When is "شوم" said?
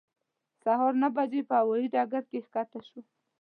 2.87-3.03